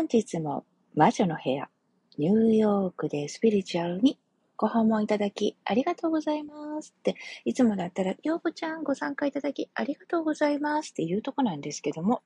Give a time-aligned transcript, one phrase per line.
[0.00, 1.68] 本日も魔女の部屋、
[2.16, 4.18] ニューヨークでスピリチュアルに
[4.56, 6.94] ご訪問いただきありがとうございます。
[6.98, 12.22] って、いつもだったら、ようこちゃんご参加いただきありがとうございますっていうとこなんですけども、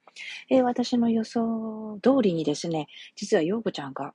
[0.50, 4.14] えー、私の予想通りにですね、実はようこちゃんが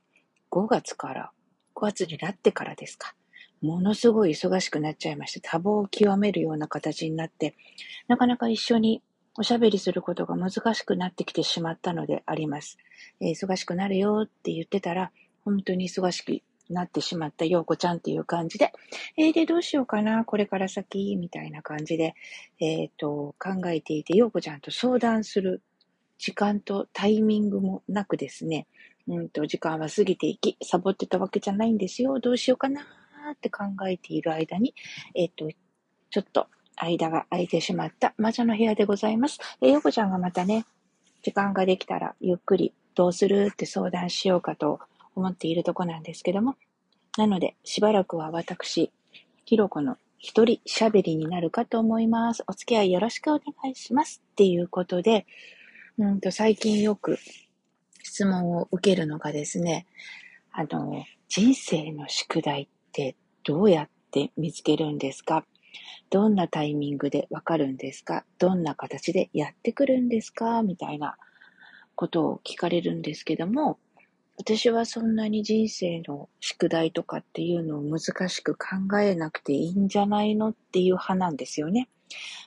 [0.50, 1.30] 5月から、
[1.74, 3.14] 5月になってからですか、
[3.60, 7.54] ものすごい忙しくなっちゃいまして、多忙を極めるような形になって、
[8.08, 9.02] なかなか一緒に
[9.38, 12.78] おしゃべりすることが難しくなってきてしまったのであります。
[13.20, 15.12] えー、忙しくなるよって言ってたら、
[15.44, 18.72] 本当に忙しくなってしまったようこちゃんっていう感じで、
[19.16, 22.14] えー、で、どうしようかな、これから先、みたいな感じで、
[22.58, 25.62] えっ、ー、と、考えていて、ようこちゃんと相談する
[26.18, 28.66] 時間とタイミングもなくですね、
[29.08, 32.18] うんと、時間は過ぎていき、サボってたわけじゃないんですよ。
[32.20, 32.82] どうしようかな
[33.32, 34.74] って考えている間に、
[35.14, 35.48] えっ、ー、と、
[36.10, 36.48] ちょっと
[36.86, 39.38] 間が空いてしまった魔女の部屋でございます。
[39.60, 40.66] えー、よこちゃんがまたね、
[41.22, 44.80] 時間ができたらゆっくりどうするって相談しようかと
[45.14, 46.56] 思っているとこなんですけども、
[47.18, 48.90] なので、しばらくは私、
[49.44, 52.44] ひろこの一人喋りになるかと思います。
[52.46, 54.22] お付き合いよろしくお願いします。
[54.32, 55.26] っていうことで、
[55.98, 57.18] うんと最近よく
[58.02, 59.86] 質問を受けるのがですね、
[60.52, 65.44] あの、人生の宿題ってどうやって見つけるんですか？
[66.10, 68.24] どんなタイミングでわかるんですか？
[68.38, 70.62] どんな形でやってくるんですか？
[70.62, 71.16] みたいな
[71.94, 73.78] ことを聞かれるんですけども、
[74.36, 81.88] 私はそんなに人生の宿題とかっていうのを難しく考えなくていいんじゃないのっていう派なんですよね。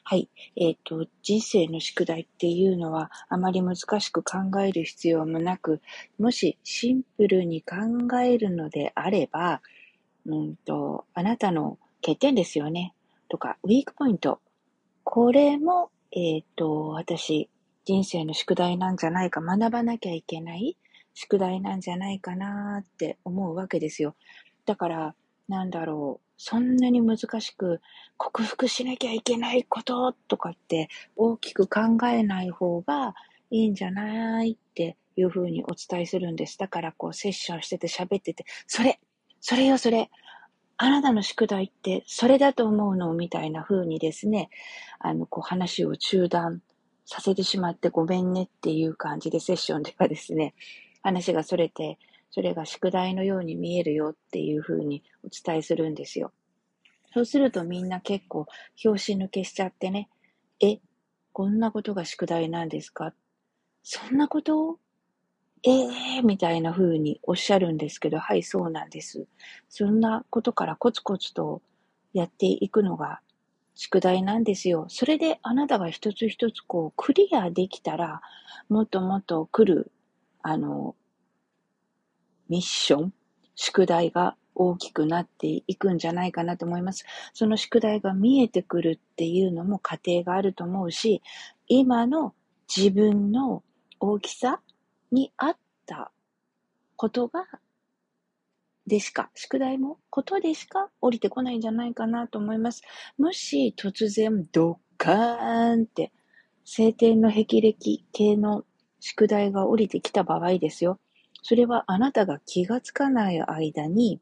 [0.03, 0.27] はい。
[0.57, 5.81] えっ、ー、と、人生の宿題っていうのはあまり難しく考える必要もなく、
[6.19, 7.75] もしシンプルに考
[8.19, 9.61] えるのであれば、
[10.25, 12.94] うんと、あなたの欠点ですよね。
[13.34, 14.42] とか、ウィークポイント。
[15.03, 17.50] これも、えっ、ー、と、私、
[17.84, 20.78] 人生の宿題なんじゃないか、学ばなきゃいけない
[21.16, 24.16] 宿題なんじゃないかなって思うわけですよ。
[24.68, 25.16] だから、
[25.47, 27.81] なんだろう、そんなに難しく
[28.18, 33.16] 克服しなきゃいけないこととかって大きく考えない方が
[33.50, 36.59] いいんじゃないっていうふうにお伝えするんです。
[36.59, 39.00] だからこうセッションしてて喋ってて、それ
[39.41, 40.12] それよそれ
[40.78, 43.13] あなたの宿題ってそれだと思うの？
[43.13, 44.50] みたいな風にですね、
[45.00, 46.61] あの、こう話を中断
[47.06, 50.56] させてしまってごめんねっていう感じでセッションではですね、
[51.01, 52.00] 話がそれて、
[52.31, 56.31] それが宿題のように見えるよっていうふうにお伝えするんですよ。
[57.13, 60.09] そうするとみんな結構拍子抜けしちゃってね、
[60.59, 60.79] え、
[61.31, 63.13] こんなことが宿題なんですか？
[63.83, 64.79] そんなこと？
[65.66, 65.72] え
[66.18, 69.28] えー、みたいな風におっしゃるんですけど、はい、そうなんです。
[69.69, 71.62] そんなことからコツコツと
[72.13, 73.22] やっていくのが
[73.75, 74.85] 宿題なんですよ。
[74.90, 78.22] それであなたが一つ一つこうクリアできたら、
[78.68, 79.91] もっともっと来る
[80.41, 80.96] あの、
[82.50, 83.13] ミッション、
[83.56, 87.06] 宿題が大きくなっていくんじゃないかなと思います。
[87.34, 91.22] その宿題が見えてくるっていうのも過程があると思うし、
[91.68, 92.34] 今の
[92.75, 93.63] 自分の
[94.00, 94.59] 大きさ
[95.13, 96.12] に合った
[96.96, 97.46] ことが、
[98.85, 102.81] でしか、宿題もことでしか降りてこないんじゃないかなと思います。
[103.18, 106.12] もし突然ドッカーンって
[106.66, 108.66] 晴天の霹靂系の
[109.00, 111.00] 宿題が降りてきた場合ですよ。
[111.41, 114.22] それはあなたが気がつかない間に、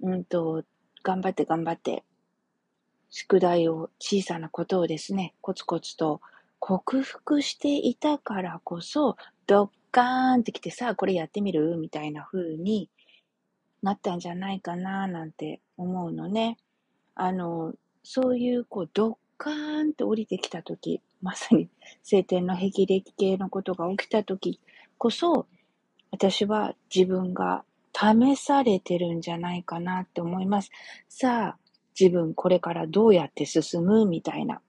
[0.00, 0.64] うんと、
[1.02, 2.04] 頑張って頑張って、
[3.10, 6.22] 宿題を、小さなことをですね、コツコツと
[6.58, 9.16] 克服していたからこそ、
[9.46, 11.76] ドッカーンってきてさ、これやってみる？
[11.76, 12.90] みたいな風に
[13.80, 16.56] なったんじゃないかななんて思うのね。
[17.14, 21.68] あの、そういう、こう、ドッカーンと降りてきたとき、まさに
[22.02, 24.58] 晴天の霹靂系のことが起きたとき
[24.98, 25.46] こそ、
[26.10, 30.70] 私は自分が試されてるんじゃないかなって思います。
[31.08, 31.58] さあ、
[31.98, 34.06] 自分これからどうやって進む？
[34.06, 34.60] みたいな。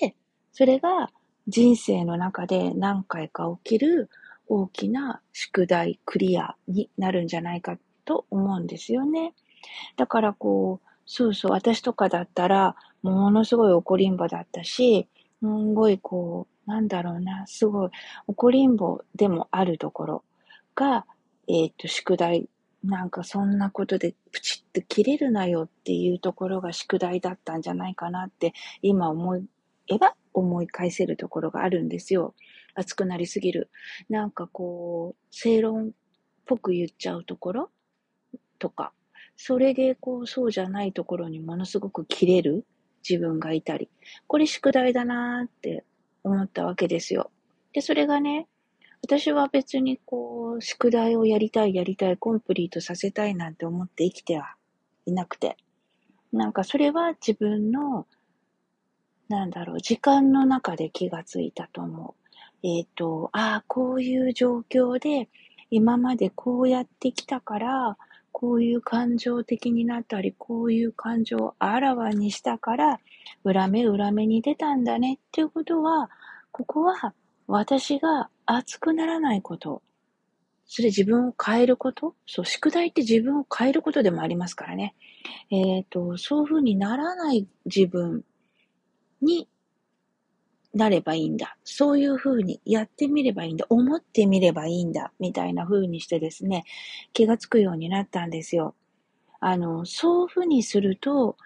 [0.00, 0.14] で、
[0.52, 1.10] それが
[1.46, 4.08] 人生の中で何回か起きる
[4.46, 9.34] 大きな宿題クリアになるんじゃないかと思うんですよね。
[9.96, 15.08] だからこう、そうそう、私とかだったら、ものすごい怒りんぼだったし、
[15.40, 17.90] すんごいこう、なんだろうな、すごい
[18.26, 20.24] 怒りんぼでもあるところ
[20.74, 21.06] が、
[21.46, 22.48] えっ、ー、と、宿題、
[22.82, 28.52] なんかそんなことでプチッと切れるなよっていうところが宿題だったんじゃないかなって
[28.82, 29.36] 今思
[29.88, 32.34] えば思い返せるところがあるんですよ。
[32.74, 33.70] 熱くなりすぎる。
[34.10, 35.90] なんかこう、正論っ
[36.44, 37.70] ぽく言っちゃうところ
[38.58, 38.92] とか、
[39.36, 42.66] それでこう、そうじゃないところにものすごく切れる
[43.08, 43.88] 自分がいたり、
[44.26, 45.84] これ宿題だなーって
[46.22, 47.30] 思ったわけですよ。
[47.72, 48.48] で、それがね、
[49.02, 54.56] 私は別にこう、宿題をやりたいやりたい、コンプリートさせたいなんて思って生きては
[55.06, 55.56] いなくて。
[56.32, 58.06] なんかそれは自分の、
[59.28, 62.66] なんだろう、時間の中で気がついたと思う。
[62.66, 65.28] えっ、ー、と、ああ、こういう状況で、
[65.70, 67.96] 今までこうやってきたから、
[68.32, 73.00] こういう感情的になったり、こういう感情をあらわにしたから、
[73.44, 76.10] 裏目裏目に出たんだねっていうことは、
[76.50, 77.14] ここは
[77.46, 79.82] 私が熱くならないこと。
[80.66, 82.14] それ自分を変えること？
[82.26, 84.94] そう、宿題って自分を変えることでもありますからね。
[85.50, 88.24] えっ、ー、と、そういうふうにならない自分
[89.20, 89.48] に
[90.74, 91.56] なればいいんだ。
[91.64, 93.66] そういうふうにやってみればいいんだ。
[93.68, 95.12] 思ってみればいいんだ。
[95.20, 96.64] みたいな風にしてですね、
[97.12, 98.74] 気がつくようになったんですよ。
[99.40, 101.36] あの、そういうふうにすると、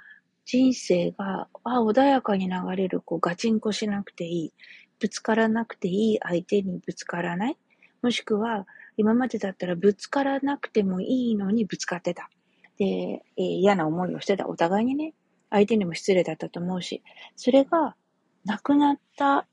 [0.44, 4.52] 人生が、あ、穏やかに流れる、こう、ガチンコしなくていい。
[4.98, 7.58] ぶつからなくていい相手にぶつからない。
[8.00, 8.66] もしくは、
[8.96, 12.30] 今までだったらぶつからなくてもいいのにぶつかってた。
[12.78, 14.48] で、えー、嫌な思いをしてた。
[14.48, 15.12] お互いにね、
[15.50, 17.02] 相手にも失礼だったと思うし、
[17.36, 17.96] それが
[18.44, 19.46] なくなった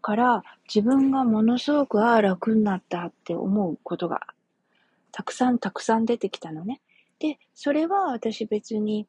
[0.00, 0.42] から
[0.72, 4.20] 自分がものすごくああ楽になったって思うことが
[5.12, 6.80] たくさんたくさん出てきたのね。
[7.18, 9.06] で、それは私別に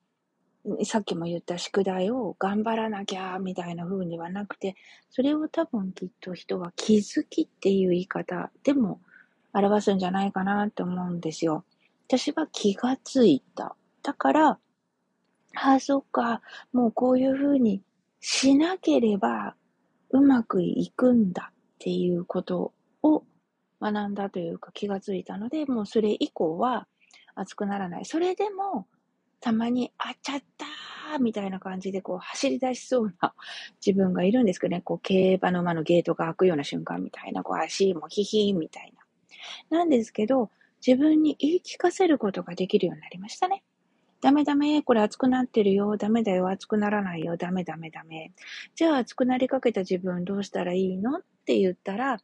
[0.83, 4.75] さっきも言った宿題を頑張らなきゃみたいな風にはなくて、
[5.09, 8.99] それを多分きっと人は気づきっていう言い方でも
[9.53, 11.63] 表すんじゃないかなって思うんですよ。
[12.07, 13.75] 私は気がついた。
[14.03, 14.59] だから、
[15.63, 16.42] ああ、そっか、
[16.74, 17.84] もうこういう風に
[18.19, 19.56] しなければ
[20.10, 22.74] うまくいくんだっていうこと
[23.04, 23.24] を
[23.80, 26.88] 学んだというか気がついたので、もうそれ以降は
[27.36, 28.06] 熱くならない。
[28.06, 28.88] それでも、
[29.40, 33.34] たまに、あっちゃったーみたいな感じでこう走り出しそうな
[33.86, 38.94] 自分がいるんですけどね、こう競馬の馬のゲートが開くような瞬間みたいな、こう足もヒヒーみたい
[39.69, 39.80] な。
[39.80, 40.50] なんですけど、
[40.86, 43.63] 自分に言い聞かせることができるようになりましたね。
[44.21, 45.97] ダメダメ、これ熱くなってるよ。
[45.97, 47.38] ダメだよ、熱くならないよ。
[47.38, 48.31] ダメダメダメ。
[48.75, 51.18] じゃあ熱くなりかけた自分どうしたらいいの？
[51.18, 52.19] って言ったら、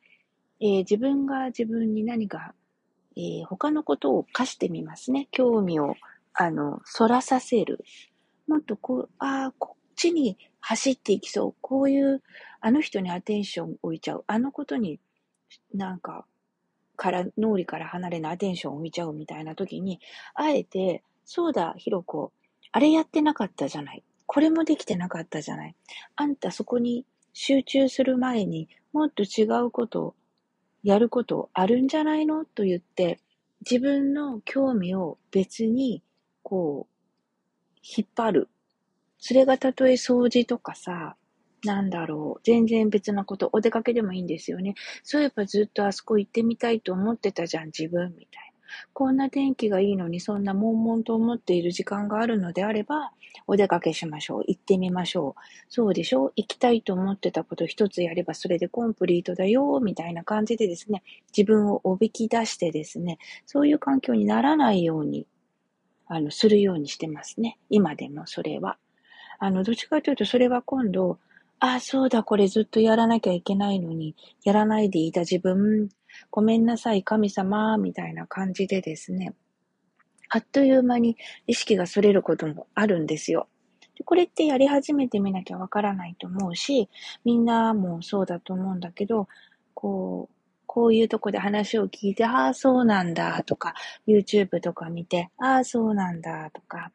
[0.59, 2.53] えー、自分が自分に何か、
[3.15, 5.27] えー、他のことを課してみますね。
[5.31, 5.95] 興味を、
[6.33, 7.83] あの、反らさせる。
[8.47, 11.55] もっとこう、ああ、こっちに走っていきそう。
[11.61, 12.21] こういう、
[12.61, 14.23] あの人にアテンション置いちゃう。
[14.27, 15.00] あのことに
[15.73, 16.25] なんか、
[16.95, 20.00] から、脳裏から離れないアテンションを置いちゃうみたいな時に、
[20.33, 22.31] あえて、そうだ、ひろこ。
[22.71, 24.03] あれやってなかったじゃない。
[24.25, 25.75] これもできてなかったじゃない。
[26.15, 30.15] あんたそこに集中する前にもっと違うことを
[30.83, 32.45] やることあるんじゃないの？
[32.45, 33.19] と言って
[33.69, 36.01] 自分の興味を別に
[36.44, 38.50] こう引っ張る。
[39.19, 41.18] それがたとえ掃除とかさ、
[41.65, 42.41] なんだろう。
[42.45, 43.50] 全然別なこと。
[43.51, 44.75] お出かけでもいいんですよね。
[45.03, 48.46] そういえばずっとあそこ行ってみたいと思ってたじゃん、自分、みたいな。
[48.93, 53.11] こんな天気がいいのにそんな悶々と思っている時間があるのであれば、
[53.45, 54.43] お出かけしましょう。
[54.47, 55.41] 行ってみましょう。
[55.69, 56.31] そうでしょ？
[56.35, 61.03] 行きたいと思ってたこと一つやればそれでコンプリートだよ、みたいな感じでですね、
[61.35, 65.27] 自分をおびき出してですね、そういう環境にならないように、
[66.07, 67.57] あの、するようにしてますね。
[67.69, 68.77] 今でもそれは。
[69.39, 71.19] あの、どっちかというとそれは今度、
[71.59, 75.89] ああ、そうだ、これずっとやらなきゃいけないのに、やらないでいた自分、
[76.29, 79.33] ごめんなさい、神様、みたいな感じでですね、
[80.29, 83.47] あっという間に意識が逸れることもあるんですよ。
[84.05, 86.89] これってやり始めてみなきゃわからないと思うし、
[87.25, 89.27] みんなもそうだと思うんだけど、
[89.74, 93.74] こう、こういうとこで話を聞いて、ああ、そうなんだとか、
[94.07, 96.91] YouTube とか見て、ああ、そうなんだとか、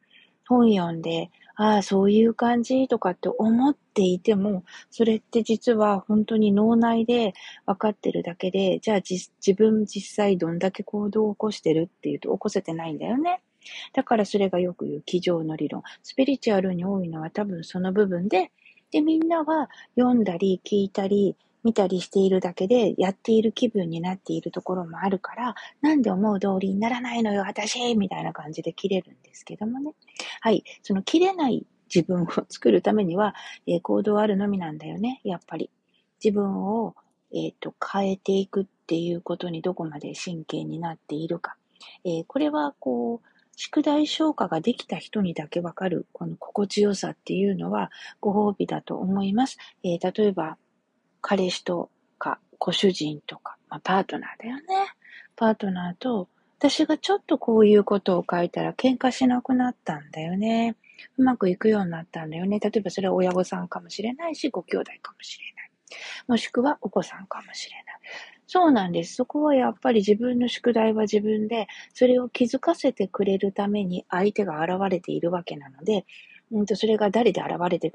[0.47, 7.33] 本読んで、ああ、そういう感じとかって思っていても、それって実は本当に脳内で
[7.67, 13.41] 分かってるだけで、じゃあ自分実際どんだけ行動を起こしてるっていうと起こせてないんだよね。
[13.93, 15.83] だからそれがよく言う机上の理論。
[16.01, 18.51] スピリチュアルに多いのは多分その部分で、
[18.91, 29.93] で、みんなは読んだり聞いたり、見たりしているだけでやっている気分になっているところもあるから、なんで思う通りにならないのよ、私みたいな感じで切れるんですけどもね。
[30.41, 30.63] はい。
[30.81, 33.35] その切れない自分を作るためには、
[33.67, 35.69] えー、行動あるのみなんだよね、やっぱり。
[36.23, 36.95] 自分を、
[37.33, 41.55] えっ、ー、と、変えていくっていうことにどこまで神経になっているか。
[42.05, 49.57] えー、これは、こう、宿題消化ができた人にだけわかる、この心地よさっていうのはご褒美だと思います。
[49.83, 50.57] えー、例えば、
[51.23, 51.89] 彼氏と
[52.19, 54.63] か、ご主人とか、まあ、パートナーだよね。
[55.37, 56.27] パートナーと、
[56.59, 60.75] 私がちょっとこういうことを書いたら喧嘩しなくなったんだよね。
[61.17, 62.59] うまくいくようになったんだよね。
[62.59, 65.71] 例えばそれは親御さんかもしれないし、ご兄弟かもしれない。
[66.27, 67.85] もしくはお子さんかもしれない。
[68.45, 69.15] そうなんです。
[69.15, 76.05] そこはやっぱり自分の宿題は自分で、それを気づかせてくれるために相手が現れているわけなので、
[76.51, 77.91] うんとそれが誰で現れて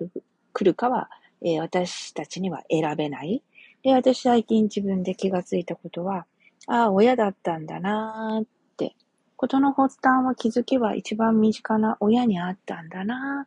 [0.53, 1.11] くるかは、
[1.43, 3.43] えー、私たちには選べない。
[3.83, 6.27] で、私最近自分で気がついたことは、
[6.67, 8.95] ああ、親だったんだなーって。
[9.37, 13.47] ことの発端は気づきは一番身近な親にあったんだな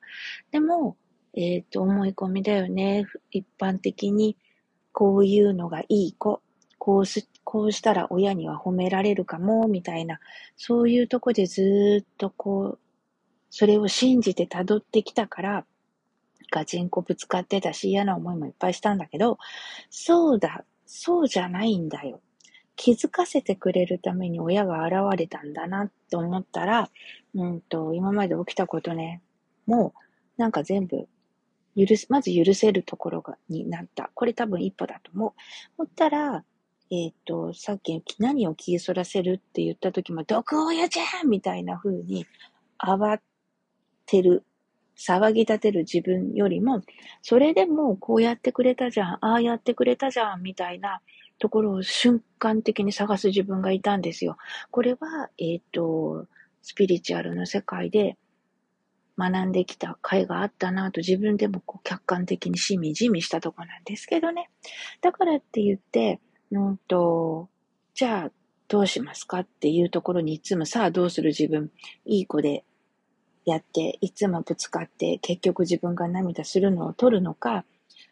[0.49, 0.95] ーでも、
[1.33, 3.05] えっ、ー、と、思い込みだよね。
[3.29, 4.37] 一般的に、
[4.93, 6.41] こういうのがいい子。
[6.77, 10.19] こうす、こうしたら親には褒められるかも、みたいな、
[10.57, 12.79] そういうとこでずっとこう、
[13.49, 15.65] それを信じて辿ってきたから、
[16.51, 19.39] ガチンコぶつかってたし嫌な思いもいっぱいしたんだけど、
[19.89, 22.21] そうだ、そうじゃないんだよ。
[22.75, 26.89] 気づかせてくれるために親が現れたんだなって思ったら、
[27.33, 29.21] うんと、今まで起きたことね、
[29.65, 29.93] も
[30.37, 31.07] う、なんか全部、
[31.77, 34.11] 許す、まず許せるところが、になった。
[34.13, 35.33] これ多分一歩だと思う。
[35.77, 36.43] 思ったら、
[36.89, 42.25] えっ、ー、と、さっき何を気そらせるって言った時も、毒親じゃんみたいな風に
[42.77, 43.19] 慌
[44.05, 44.43] てる、
[45.07, 46.81] 騒ぎ立てる自分よりも、
[47.21, 51.01] それでもこうやってくれたじゃん、ああやってくれたじゃん、みたいな
[51.39, 54.37] ところを瞬間的に探す自分がいたんですよ。
[54.69, 56.27] これは、えっ、ー、と、
[56.61, 58.17] スピリチュアルの世界で
[59.17, 64.49] 学んできた回があったなと自分でもこう客観的にしみじみしたとこなんですけどね。
[65.01, 66.19] だからって言って、
[66.51, 67.49] うんと、
[67.95, 68.31] じゃあ、
[68.67, 71.71] どうしますかっていうところにいつもさあどうする自分、
[72.05, 72.63] いい子で
[73.45, 77.65] やって、いつもぶつかって、結局自分が涙するのを取るのか、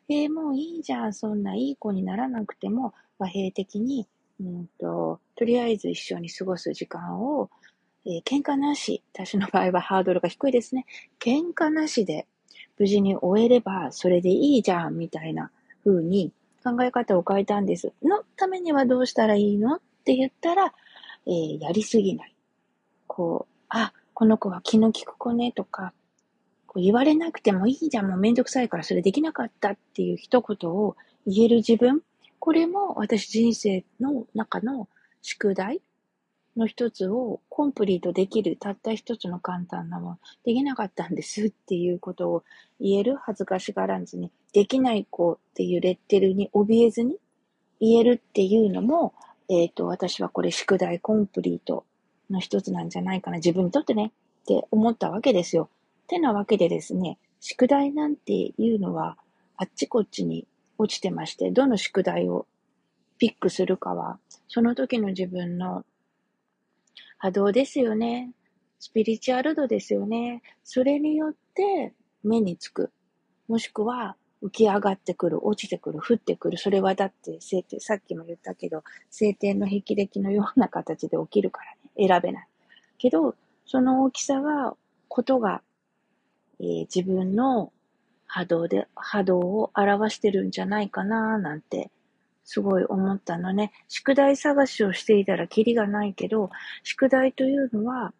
[0.10, 4.08] えー、もういいじゃん、そんないい子にならなくても、和平的に、
[4.40, 7.50] うんと、とりあえず一緒に過ごす時間を、
[8.06, 10.86] えー、喧嘩なし、私の場合は ハードルが低いですね。
[11.20, 12.28] 喧嘩なしで
[12.78, 15.52] 無事に終えればそれでいいじゃん、みたいな
[15.84, 16.32] 風に
[16.64, 17.94] 考え方を変えたんです。
[18.02, 19.76] のためにはどうしたらいいの？
[19.76, 20.74] って言ったら、
[21.28, 22.36] えー、やりすぎない。
[23.06, 25.94] こう、あ、この子は気の利く子ねとか、
[26.68, 32.02] こう言われなくてもいいじゃん、もうめんどくさいからそれできなかったっていう一言を言える自分。
[32.38, 34.90] これも私人生の中の
[35.22, 35.82] 宿題
[36.58, 42.44] の一つをコンプリートできる、たった一つの簡単なもの、できなかったんですっていうことを
[42.82, 47.16] 言える、恥ずかしがらずに、できない子っていうレッテルに怯えずに
[47.80, 49.14] 言えるっていうのも、
[49.48, 51.86] えっ、ー、と、私はこれ宿題コンプリート
[52.30, 54.12] の一つなんじゃないかな、自分にとってね、
[54.44, 55.70] って思ったわけですよ。
[56.08, 59.18] てなわけでですね、宿題なんていうのは、
[59.58, 62.48] あっちこっちに落ちてまして、どの宿題を
[63.18, 65.86] ピックするかは、その時の自分の
[67.18, 68.32] 波動ですよね。
[68.80, 70.42] スピリチュアル度ですよね。
[70.64, 71.94] それによって
[72.24, 72.92] 目につく。
[73.48, 76.58] もしくは浮き上がってくる、落ちてくる、降ってくる。
[76.58, 81.79] それはだって晴天、さっきも言ったけど、晴天の霹靂のような形で起きるから。
[82.08, 82.48] 選べない。
[82.98, 84.76] けど、その大きさが、
[85.08, 85.62] ことが、
[86.60, 87.72] えー、自分の
[88.26, 91.92] 波動で、波動を表してるんじゃないかななんて
[92.52, 93.72] すごい思ったのね。
[93.88, 96.50] 宿題探しをしていたらキリがないけど、
[96.84, 98.12] 宿題というのは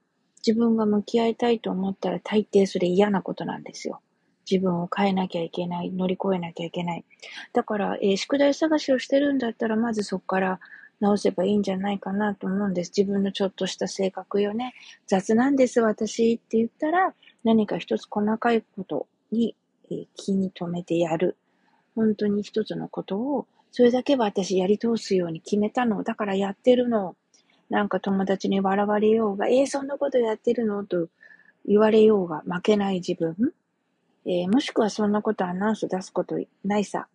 [0.46, 4.02] 自分が向き合いたいと思ったら大抵それ嫌なことなんですよ。
[4.48, 7.06] 自分を変えなきゃいけない、乗り越えなきゃいけない。
[7.54, 10.60] だから、えー、宿題探しをしてるんだったら、まずそこから
[11.00, 12.92] 直せばいいんじゃないかなと思うんです。
[12.96, 14.74] 自分のちょっとした性格よね。
[15.08, 17.14] 雑なんです、私って言ったら、
[17.44, 19.56] 何か一つ細かいことに、
[19.92, 21.38] えー、気に留めてやる。
[21.96, 26.04] 本当に一つのことをそれだけは私やり通すように決めたの。
[26.04, 27.16] だからやってるの。
[27.70, 31.08] なんか友達に笑われようが、えー、そんなことやってるのと
[31.66, 33.54] 言われようが負けない自分。
[34.26, 37.08] えー、もしくはそんなことアナウンス出すことないさ。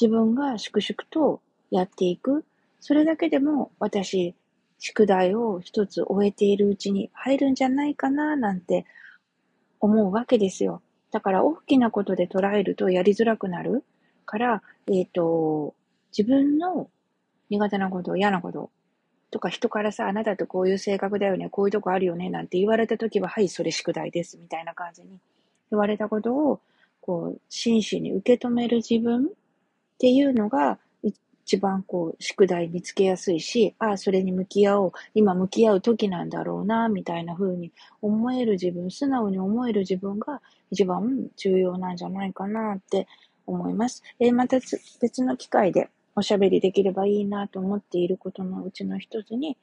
[0.00, 2.44] 自分が粛々とやっていく。
[2.80, 4.34] それだけでも私、
[4.78, 8.86] 宿題を一つ終えているうちに入るんじゃないかななんて
[9.80, 10.82] 思うわけですよ。
[11.10, 13.84] だから大きなことで捉えるとやりづらくなる
[14.24, 15.74] から、えっ、ー、と、
[16.16, 16.90] 自分の
[17.50, 18.70] 苦手なこと、嫌なこと
[19.30, 25.18] とか人からさ、あなたってこういう性格だよね、こういうとこあるよね、なんて言われたときは、はい、それ宿題です、みたいな感じに
[25.70, 26.60] 言われたことを、
[27.00, 29.28] こう、真摯に受け止める自分っ
[29.98, 30.78] ていうのが、
[31.48, 43.08] 一番こう、宿題見つけやすいし、ああ、それに向き合おう、今向き合う時なんだろうな、みたいな風に思える自分、素直に思える自分が一番重要なんじゃないかなって
[43.46, 44.02] 思います。
[44.20, 44.58] えー、また
[45.00, 49.56] 別の機会でおしゃべりできればいいなと思っていることのうちの一つに、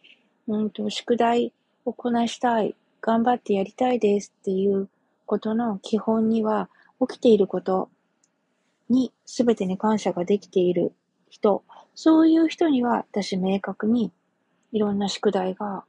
[0.48, 1.54] うんと、宿題
[1.86, 4.90] をこなしたい、頑張ってやりたいですっていう
[5.28, 6.68] ことの基本には、
[7.08, 7.90] 起きていること
[8.90, 10.92] に全てに感謝ができている
[11.36, 11.64] 人、
[11.96, 14.12] そういう人には私明確に
[14.72, 15.86] いろんな宿題が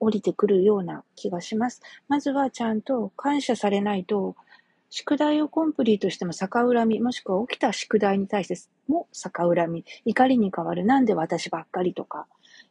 [0.00, 1.82] 降りてくるような気がします。
[2.08, 4.36] まずはちゃんと感謝されないと、
[4.88, 8.56] 宿題をコンプリートしても逆恨み、もしくは起きた宿題に対して
[8.88, 12.26] も逆恨み、怒りに変わる、なんで私ばっかりとか、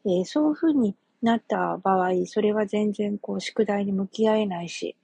[0.06, 4.96] えー、そういうふうになった場合、それは全然こう宿題に向き合えないし、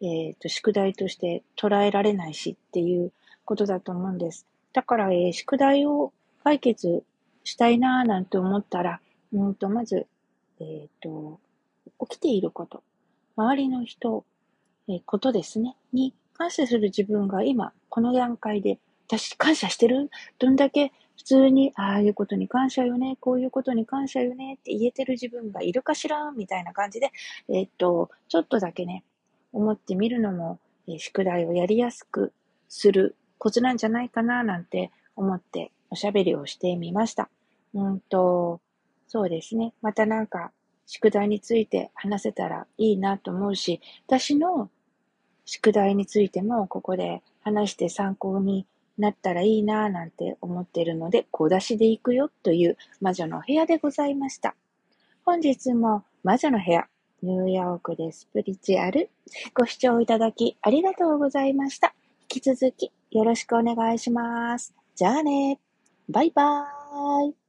[0.00, 3.12] え、ー、と、宿題として捉えられないしっていう
[3.44, 4.46] ことだと思うんです。
[4.72, 6.12] だから、えー、宿題を
[6.46, 7.02] 解決
[7.42, 9.00] したいなぁなんて思ったら、
[9.32, 10.06] うんと、まず、
[10.60, 11.40] えっ、ー、と、
[12.06, 12.84] 起きていること、
[13.36, 14.24] 周りの人、
[14.86, 20.08] えー、ことですね、に感謝する自分が今、この段階で、私感謝してる？
[20.38, 26.30] どんだけ普通に、ああいうことに感謝よね、こういうことに感謝よねって言えてる自分がいるかしら？
[26.30, 27.10] みたいな感じで、
[27.48, 29.02] えー、っと、ちょっとだけね、
[29.52, 32.32] 思ってみるのも、えー、宿題をやりやすく
[32.68, 37.30] するコツなんじゃないかななんて思っておしゃべりをしてみました。
[37.72, 38.60] うんと、
[39.08, 39.72] そうですね。
[39.80, 40.52] またなんか、
[40.84, 44.68] 宿題について話せたらいいなと思うし、私の
[45.46, 48.66] 宿題についてもここで話して参考に
[48.98, 54.54] なったらいいなぁなんて思ってるので、小出しで行くよという魔女の部屋でございました。
[55.24, 56.86] 本日も魔女の部屋、
[57.22, 59.08] ニューヨークでスプリチュアル、
[59.54, 61.94] ご視聴いただきありがとうございました。
[62.30, 64.74] 引き続きよろしくお願いします。
[64.94, 65.58] じゃあね。
[66.08, 67.45] バイバーイ。